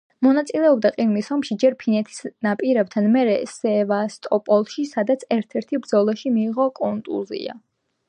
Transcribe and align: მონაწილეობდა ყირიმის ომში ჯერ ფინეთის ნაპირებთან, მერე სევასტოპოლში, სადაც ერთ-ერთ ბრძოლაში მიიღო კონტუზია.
მონაწილეობდა 0.25 0.91
ყირიმის 0.95 1.29
ომში 1.35 1.57
ჯერ 1.63 1.75
ფინეთის 1.83 2.23
ნაპირებთან, 2.47 3.11
მერე 3.17 3.37
სევასტოპოლში, 3.53 4.89
სადაც 4.97 5.29
ერთ-ერთ 5.39 5.81
ბრძოლაში 5.87 6.37
მიიღო 6.41 6.71
კონტუზია. 6.85 7.61